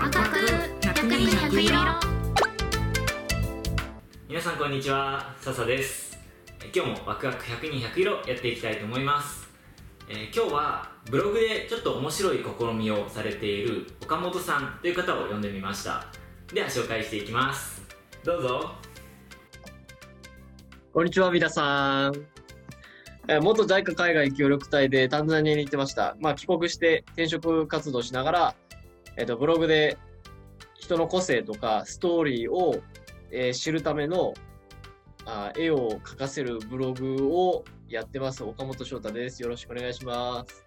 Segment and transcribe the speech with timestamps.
[0.00, 0.38] ワクワク
[0.80, 2.00] 100人100色。
[4.30, 6.18] 皆さんこんにちは笹です。
[6.64, 9.46] え今日もワクワク100人100色やっていきたいと思います、
[10.08, 16.06] えー今日はブログでちょっと面白い試みをされている岡本さんという方を呼んでみました。
[16.54, 17.82] では紹介していきます。
[18.24, 18.72] どうぞ。
[20.94, 22.14] こんにちは、皆さん。
[23.28, 26.16] えー元 JICA 海外協力隊でタンザニアに行ってました。
[26.20, 28.54] まあ、帰国して転職活動しながら、
[29.20, 29.98] えっ、と、ブログで
[30.78, 32.80] 人の個性とかストーリーを、
[33.30, 34.32] えー知るための
[35.26, 38.42] あー絵を描かせるブログをやってます。
[38.42, 39.42] 岡本翔太です。
[39.42, 40.64] よろしくお願いします。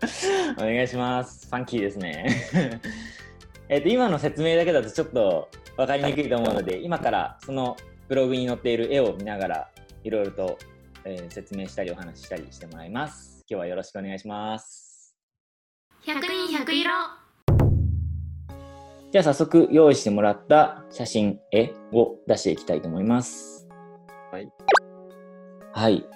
[0.56, 1.46] お願いします。
[1.46, 2.34] ファンキーですね。
[3.68, 7.76] えっと、今の説明だけだとちょっと分かりにくいと思うので、今からその
[8.08, 9.70] ブログに載っている絵を見ながら、
[10.02, 10.58] いろいろと、
[11.04, 13.44] えー説明したりお話ししたりしてもらいます。
[13.50, 14.85] 今日はよろしくお願いします。
[16.06, 16.90] 100人100色
[19.10, 23.66] じゃあ早速用意してもらった写真、絵を出していきたいと思います。
[24.30, 24.48] はい。
[25.72, 26.06] はい。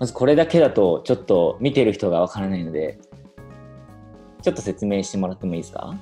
[0.00, 2.98] まずこれだけだとちょっと見てる人がわからないので、
[4.42, 5.94] ちょっと説明してもらってもいいですか？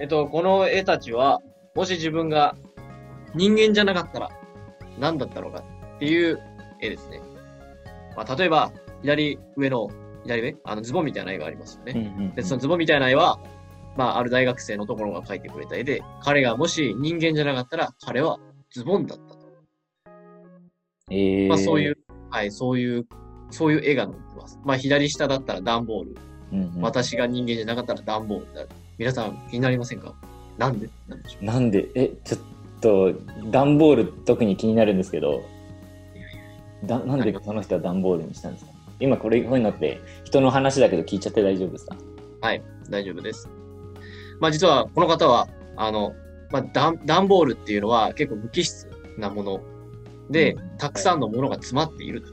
[0.00, 1.42] えっと、この絵たちは、
[1.74, 2.56] もし自分が
[3.34, 4.30] 人間じゃなかったら
[4.98, 5.62] 何だったのか
[5.96, 6.40] っていう
[6.80, 7.20] 絵ですね。
[8.16, 9.88] まあ、例えば、左上の、
[10.24, 10.56] 左上？
[10.64, 11.92] あのズボンみたいな絵がありますよね。
[11.96, 12.34] うんうんうん。
[12.34, 13.38] で、そのズボンみたいな絵は、
[13.96, 18.38] まあ、ある大学生のところが描いてくれた絵で、彼がもし人間じゃなかったら、彼は
[18.70, 19.40] ズボンだったと。
[21.10, 21.48] えー。
[21.48, 21.98] まあ、そういう、
[22.30, 23.06] はい、そういう、
[23.50, 24.60] そういう絵が載ってます。
[24.64, 26.16] まあ、左下だったら段ボール。
[26.52, 26.82] うんうん。
[26.82, 28.66] 私が人間じゃなかったら段ボールだ。
[28.98, 30.14] 皆さん気になりませんか？
[30.58, 30.90] なんで？
[31.08, 31.44] なんでしょう？
[31.46, 32.40] なんで、え、ちょっ
[32.80, 33.14] と、
[33.50, 35.42] 段ボール特に気になるんですけど、
[36.84, 38.72] だなんでその人は段ボールにしたんですか？
[39.00, 41.96] 今これこういうのって人の話だけど聞いちゃって大丈夫ですか？
[42.42, 43.48] はい、大丈夫です。
[44.38, 46.14] まあ実はこの方は、あの、
[46.50, 48.86] まあ段段ボールっていうのは結構無機質
[49.18, 49.60] なもの
[50.30, 52.28] で、うんたくさんのものが詰まっていると。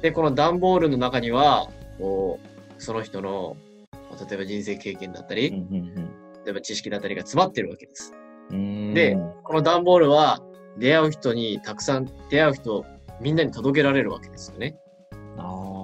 [0.00, 1.68] で、この段ボールの中には、
[1.98, 3.56] こう、その人の、
[3.92, 6.10] まあ例えば人生経験だったり、うんうん
[6.46, 8.12] 例えば知識だったりが詰まってるわけです。
[8.50, 10.38] でこの段ボールは
[10.78, 12.84] 出会う人にたくさん出会う人、
[13.20, 14.76] みんなに届けられるわけですよね。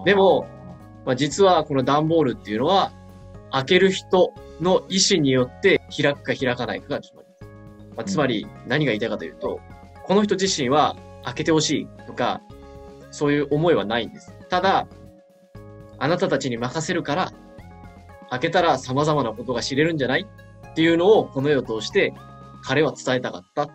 [0.05, 0.47] でも、
[1.05, 2.93] まあ、実はこの段ボールっていうのは、
[3.51, 7.29] 開ける人の意思によって開くか開かないかが決まる。
[7.97, 9.61] まあ、つまり何が言いたいかというと、
[10.05, 12.41] この人自身は開けてほしいとか、
[13.11, 14.35] そういう思いはないんです。
[14.49, 14.89] ただ、
[15.99, 17.33] あなたたちに任せるから、
[18.31, 20.27] 開けたら様々なことが知れるんじゃない
[20.71, 22.15] っていうのをこの絵を通して
[22.65, 23.69] 彼は伝えたかった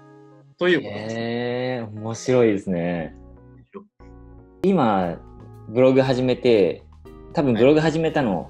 [0.58, 1.16] ということです。
[1.16, 3.16] へえー、面白いですね。
[4.64, 5.20] 今、
[5.68, 6.84] ブログ始めて、
[7.34, 8.50] 多分ブログ始めたの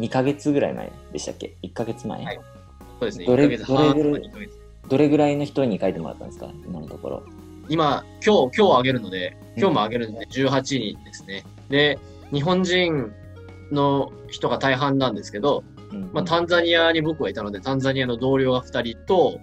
[0.00, 2.42] 2ヶ月ぐらい前でしたっけ ?1 ヶ月前、はいそ
[3.00, 3.26] うですね。
[3.26, 4.22] どれ1ヶ月半どれぐらい？
[4.22, 4.58] とか2ヶ月
[4.88, 6.50] どれぐらいの人に書いてもらったんですか？
[6.66, 7.22] 今のところ。
[7.68, 10.60] 今、今日、今日あげるので、今日もあげるので18
[10.94, 11.44] 人ですね。
[11.70, 11.98] で、
[12.32, 13.10] 日本人
[13.72, 19.38] の人が大半なんですけど、うんまあ、タンザニアに僕はいたので、タンザニアの同僚が2人と、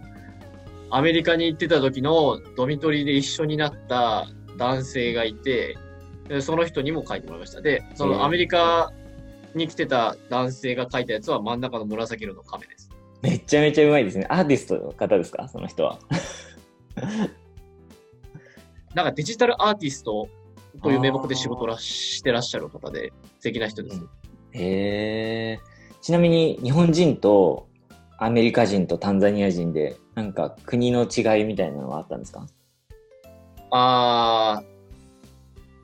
[0.91, 4.28] アメリカに行ってた時のドミトリーで一緒になった
[4.58, 5.78] 男性がいて、で
[6.40, 7.62] その人にも書いてもらいました。
[7.62, 8.94] で、そのアメリカ
[9.53, 12.90] に来てた男性が書いたやつは真ん中の紫色の亀です。
[13.22, 14.25] めちゃめちゃうまいですね。
[14.30, 15.50] アーティストの方ですか？
[15.50, 16.00] その人は。
[18.96, 20.30] なんかデジタルアーティスト
[20.81, 24.02] という名目で仕事らしてらっしゃる方で、素敵な人です。
[24.53, 25.59] へえ。
[26.02, 27.68] ちなみに日本人と
[28.18, 32.47] アメリカ人とタンザニア人でなんか国の違いみたいなのはあったんですか？
[33.70, 34.66] あー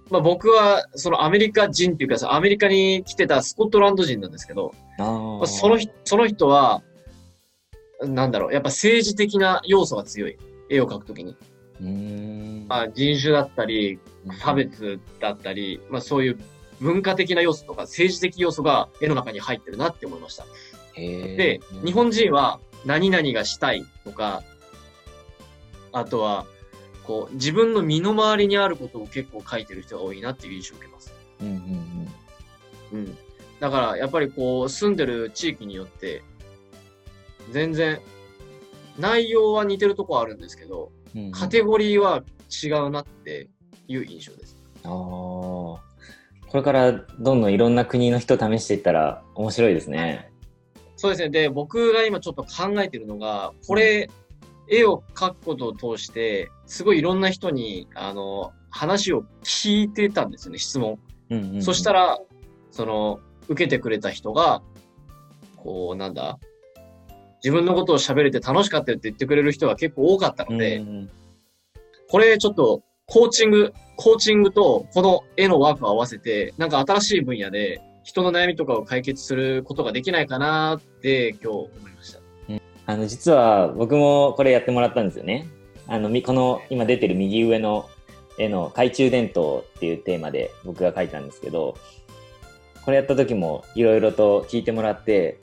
[0.10, 6.82] まあ僕はそのアメリカ人っていうかさ、アメリカに来てたスコットランド人なんですけど、あまーあその人その人は、
[8.02, 10.38] なんだろう、やっぱ政治的な要素が強い。
[10.70, 11.36] 絵を描くときに。
[12.68, 14.00] まあ人種だったり、
[14.42, 16.40] 差別だったり、まあそういう
[16.82, 20.46] 文化的な要素とか政治的要素が絵の中に入ってるなって思いました。
[20.96, 24.44] で、日本人は何々がしたいとか、
[25.92, 26.46] あとは、
[27.08, 31.14] こう、自分の身の回りにあることを結構書いてる人が多いなっていう印象を受けます。
[31.42, 32.08] うんうん
[32.92, 33.18] うん。
[33.60, 36.22] だから、やっぱりこう、住んでる地域によって、
[37.52, 38.00] 全然、
[39.00, 41.32] 内容は似てるとこはあるんですけど、うんうん。
[41.32, 42.24] カテゴリーは
[42.64, 43.48] 違うなって
[43.88, 44.58] いう印象です。
[44.84, 44.92] ああ。
[44.92, 45.82] こ
[46.54, 50.32] れからどんどんいろんな国の人試していったら面白いですね。
[50.96, 51.30] そうですね。
[51.30, 54.10] で、僕が今ちょっと考えてるのが、これ、
[54.70, 61.00] 絵を描くことを通して、すごいいろんな人に、あの、話を聞いてたんですよね、質問。
[61.30, 62.20] うんうんうんそしたら、
[62.72, 64.62] その、受けてくれた人が、
[65.56, 66.40] こう、なんだ、
[67.44, 71.10] 自分のことを喋れて楽しかったよって言ってくれる人が結構多かったので、うん
[72.10, 82.27] これちょっと、コーチング、コーチングとこの絵のワークを合わせて、なんか新しい分野で人の悩みとかを解決することができないかなって今日思いました。
[82.88, 85.50] あの実は僕もこれやってもらったんですよね。
[85.88, 87.90] あのこの今出てる右上の
[88.40, 91.78] 絵の懐中電灯っていうテーマで僕が書いたんですけど、
[92.86, 95.38] これやった時もいろいろと聞いてもらって、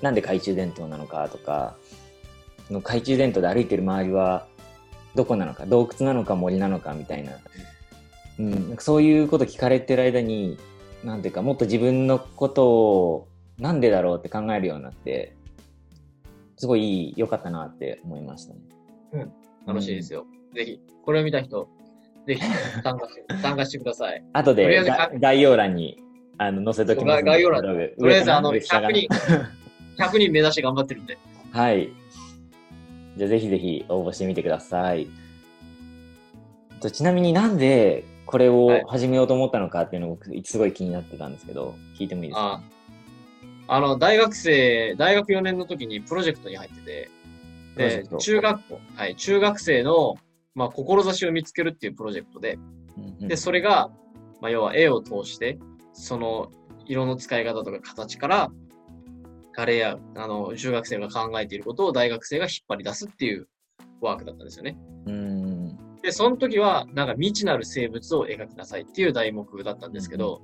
[0.00, 1.74] なんで懐中電灯なのかとか、
[2.70, 4.46] の懐中電灯で歩いてる周りは
[5.16, 7.32] どこなのか、洞窟なのか森なのかみたいな、
[8.38, 10.56] うん、そういうこと聞かれてる間に、
[11.02, 13.28] なんていうかもっと自分のことを
[13.58, 15.34] なんでだろうって考えるようになって、
[16.60, 18.60] すごい良かったなって思いましたね。
[19.66, 20.26] 楽しいですよ。
[20.54, 21.66] ぜひ、これを見た人、
[22.26, 22.42] ぜひ
[22.82, 24.22] 参加して、 参加してください。
[24.34, 25.96] あえずが概要欄に
[26.36, 27.30] あの載せときますんで。
[27.30, 29.08] 概要欄ブログとりあえず、あの、上かな？100人、
[30.04, 31.16] 100 人目指して頑張ってるんで。
[31.50, 31.88] はい。
[33.16, 35.08] じゃあぜひぜひ応募してみてください。
[36.80, 42.62] とちなみになんでこれをはい始めようと思ったのかっていうのを僕すごい気になってたんですけど、聞いてもいいですか？
[43.70, 47.10] ああの、大学生、大学4年の時にプロジェクトに入ってて、
[47.76, 50.16] で中学校、はい、中学生の、
[50.56, 52.58] まあ、志を見つけるっていうプロジェクトで、
[52.98, 53.28] うんうん。
[53.28, 53.90] で、それが、
[54.40, 55.60] まあ、要は絵を通して、
[55.92, 56.50] その
[56.86, 58.50] 色の使い方とか形から、
[59.52, 63.46] 彼や、あの、中学生が考えていることを大学生が引っ張り出すっていう
[64.00, 64.76] ワークだったんですよね。
[65.06, 65.78] うん。
[66.02, 70.42] で、その時は、なんか未知なる生物を描きなさいっていう題目だったんですけど、、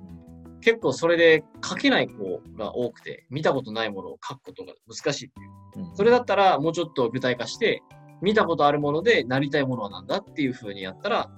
[0.67, 5.89] 結構それで描けない子が多くて、見たことないものを描くことが難しいっていう。
[5.89, 7.81] うんそれだったら、もうちょっと具体化して、
[8.21, 11.29] 見たことあるものでなりたいものは何だっていう風にやったら、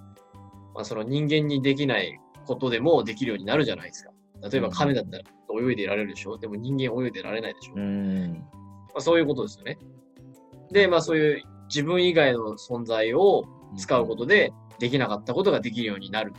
[0.74, 2.18] まあ、その人間にできない
[2.48, 4.12] ことでもできるようになるじゃないですか。
[4.50, 5.24] 例えば亀だったら
[5.62, 6.38] 泳いでいられるでしょ？
[6.40, 8.48] でも人間泳いでいられないでしょ、うまん
[8.96, 9.78] あ、そういうことですよね。
[10.72, 13.44] で、まあそういう自分以外の存在を
[13.78, 16.34] 使うことでできなかったことができるようになる。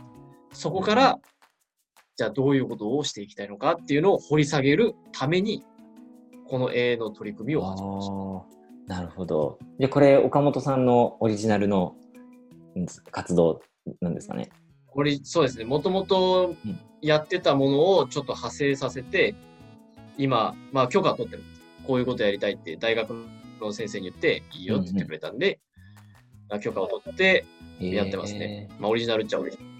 [0.51, 1.19] そこから、
[2.21, 5.65] じゃあどういうことをしていきたいのかっていうのを掘り下げるために、
[6.47, 8.07] この絵の取り組みを始めまし
[8.87, 8.95] た。
[8.95, 9.57] なるほど。
[9.79, 11.95] で、これ、岡本さんのオリジナルの
[12.75, 13.61] うん活動
[14.01, 14.49] なんですかね？
[14.85, 15.65] これ、そうですね。
[15.65, 19.33] もともとうんやってたものをちょっと派生させて、
[20.19, 21.43] 今、まあ許可取ってる。
[21.87, 23.15] こういうことやりたいって大学
[23.59, 25.59] の先生に言って、いいよって言ってくれたんで、
[26.51, 27.45] まあ許可を取って
[27.79, 28.69] やってますね。
[28.79, 29.71] まあオリジナルっちゃオリジナル。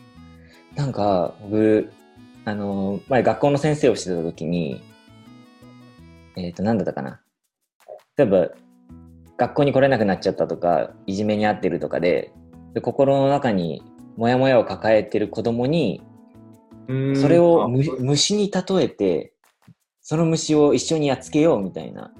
[0.74, 1.92] なんか、僕、
[2.46, 4.82] あの、前学校の先生をしてた時に、
[6.36, 7.22] えっ、と、なんだったかな。
[8.18, 8.50] 例えば、
[9.38, 12.32] 学校に来れなくなっちゃったとか、いじめに遭ってるとかで、
[12.74, 13.84] で心の中に
[14.16, 16.02] モヤモヤを抱えてる子供に、
[17.16, 19.34] それをむ虫に例えて、
[20.02, 22.14] その虫を一緒にやっつけようみたいな、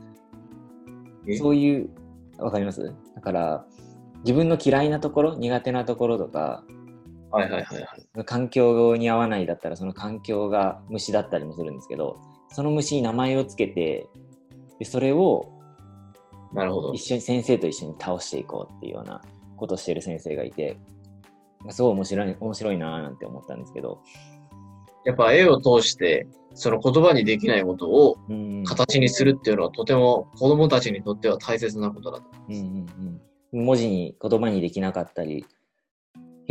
[1.28, 1.38] え？
[1.38, 1.90] そういう、
[2.38, 2.94] わかります？
[3.16, 3.66] だから、
[4.24, 6.64] 自分の嫌いなところ、苦手なところとか、
[7.32, 8.26] はいはいはいはい。
[8.26, 12.20] 環境に合わないだったらその環境が虫だったりもするんですけど
[12.50, 14.08] その虫に名前をつけて
[14.80, 15.50] でそれを
[16.54, 17.14] なるほど一。
[17.14, 19.22] 緒に先生と一緒に倒していこうっていうような
[19.56, 20.78] ことをしてる先生がいて
[21.70, 24.02] すごい面白い面白いなーなんて思ったんですけど
[25.06, 32.26] やっぱ絵を通して、その言葉にできないことをうん形にするっていうのはとても子供たちにとっては大切なことだと。
[32.50, 32.70] うんうんう
[33.10, 33.22] ん
[33.54, 35.46] 文字に言葉にできなかったり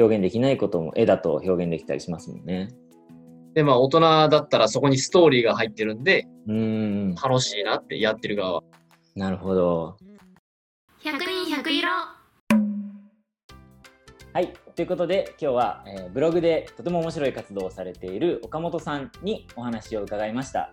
[0.00, 2.68] 表現できないことも絵だと表現できたりしますもんね。
[3.54, 8.62] で、まあ大人だったらそこにストーリーが入ってるんで、うん楽しいなってやってる側は。
[9.14, 9.96] なるほど。
[11.02, 11.88] 100人100色
[14.32, 20.72] はい、ということで今日は、えーブログでとても面白い活動をされている岡本さんにお話を伺いました。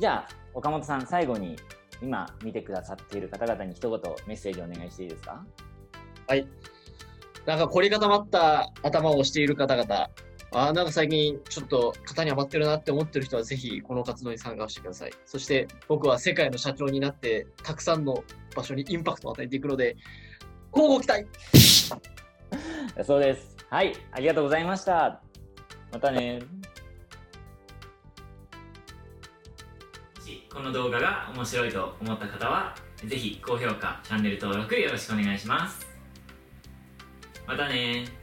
[0.00, 1.56] じゃあ岡本さん最後に
[2.02, 5.44] 今見てくださっている方々に一言メッセージをお願いしていいですか？
[6.26, 6.48] はい。
[7.48, 10.10] なんか凝り固まった頭をしている方々、
[10.52, 15.12] あーなんか最近ちょっと型に余ってるなって思ってる人はぜひこの活動に参加してください。
[15.24, 18.22] そして僕は世界の社長になってたくさんの
[18.54, 19.96] 場所にインパクトを与えていくので、
[20.76, 21.26] 交互期待
[23.02, 23.56] そうです。
[23.70, 25.22] はい、ありがとうございました。
[25.90, 26.40] またね。
[30.18, 35.87] もしこの動画が面白いと思った方はぜひ高評価チャンネル登録よろしくお願いします
[37.48, 38.17] またね